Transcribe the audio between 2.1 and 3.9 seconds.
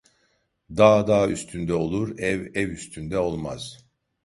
ev ev üstünde olmaz.